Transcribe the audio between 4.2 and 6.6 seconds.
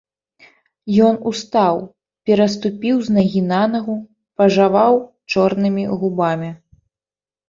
пажаваў чорнымі губамі.